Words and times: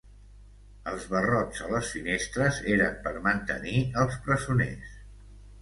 Els 0.91 1.03
barrots 1.11 1.61
a 1.67 1.69
les 1.73 1.91
finestres 1.97 2.63
eren 2.77 2.97
per 3.05 3.13
mantenir 3.29 3.77
els 4.05 4.19
presoners. 4.27 4.99